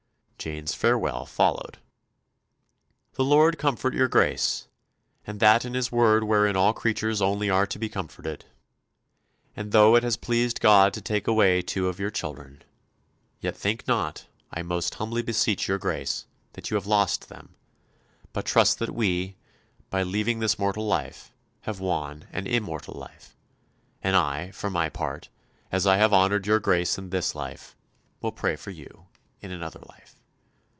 Jane's 0.43 0.73
farewell 0.73 1.27
followed: 1.27 1.77
"The 3.13 3.23
Lord 3.23 3.59
comfort 3.59 3.93
your 3.93 4.07
Grace, 4.07 4.69
and 5.27 5.39
that 5.39 5.63
in 5.65 5.75
His 5.75 5.91
word 5.91 6.23
wherein 6.23 6.55
all 6.55 6.73
creatures 6.73 7.21
only 7.21 7.47
are 7.47 7.67
to 7.67 7.77
be 7.77 7.87
comforted. 7.89 8.45
And 9.55 9.71
though 9.71 9.95
it 9.95 10.01
has 10.01 10.17
pleased 10.17 10.59
God 10.59 10.95
to 10.95 10.99
take 11.01 11.27
away 11.27 11.61
two 11.61 11.87
of 11.89 11.99
your 11.99 12.09
children, 12.09 12.63
yet 13.39 13.55
think 13.55 13.87
not, 13.87 14.25
I 14.51 14.63
most 14.63 14.95
humbly 14.95 15.21
beseech 15.21 15.67
your 15.67 15.77
Grace, 15.77 16.25
that 16.53 16.71
you 16.71 16.75
have 16.75 16.87
lost 16.87 17.29
them, 17.29 17.53
but 18.33 18.43
trust 18.43 18.79
that 18.79 18.95
we, 18.95 19.35
by 19.91 20.01
leaving 20.01 20.39
this 20.39 20.57
mortal 20.57 20.87
life, 20.87 21.31
have 21.65 21.79
won 21.79 22.25
an 22.31 22.47
immortal 22.47 22.95
life. 22.95 23.37
And 24.01 24.15
I, 24.15 24.49
for 24.49 24.71
my 24.71 24.89
part, 24.89 25.29
as 25.71 25.85
I 25.85 25.97
have 25.97 26.11
honoured 26.15 26.47
your 26.47 26.59
Grace 26.59 26.97
in 26.97 27.11
this 27.11 27.35
life, 27.35 27.75
will 28.21 28.31
pray 28.31 28.55
for 28.55 28.71
you 28.71 29.05
in 29.39 29.51
another 29.51 29.81
life. 29.87 30.15